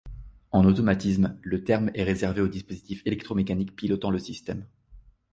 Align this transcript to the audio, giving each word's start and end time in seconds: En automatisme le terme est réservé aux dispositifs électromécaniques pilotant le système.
En 0.51 0.65
automatisme 0.65 1.37
le 1.43 1.63
terme 1.63 1.91
est 1.93 2.01
réservé 2.01 2.41
aux 2.41 2.47
dispositifs 2.47 3.03
électromécaniques 3.05 3.75
pilotant 3.75 4.09
le 4.09 4.17
système. 4.17 4.65